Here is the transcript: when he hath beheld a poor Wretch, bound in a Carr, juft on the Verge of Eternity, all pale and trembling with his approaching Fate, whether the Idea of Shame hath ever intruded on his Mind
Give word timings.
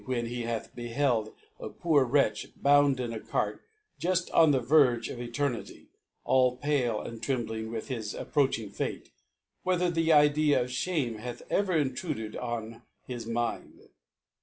when 0.05 0.25
he 0.25 0.41
hath 0.41 0.73
beheld 0.73 1.31
a 1.59 1.69
poor 1.69 2.03
Wretch, 2.03 2.47
bound 2.55 2.99
in 2.99 3.13
a 3.13 3.19
Carr, 3.19 3.61
juft 4.01 4.31
on 4.33 4.49
the 4.49 4.59
Verge 4.59 5.09
of 5.09 5.21
Eternity, 5.21 5.89
all 6.23 6.57
pale 6.57 6.99
and 6.99 7.21
trembling 7.21 7.69
with 7.69 7.87
his 7.87 8.15
approaching 8.15 8.71
Fate, 8.71 9.11
whether 9.61 9.91
the 9.91 10.11
Idea 10.11 10.59
of 10.59 10.71
Shame 10.71 11.19
hath 11.19 11.43
ever 11.51 11.77
intruded 11.77 12.35
on 12.35 12.81
his 13.05 13.27
Mind 13.27 13.79